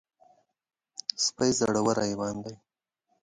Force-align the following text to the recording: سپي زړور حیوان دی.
سپي 1.25 1.49
زړور 1.59 1.97
حیوان 2.07 2.35
دی. 2.45 2.55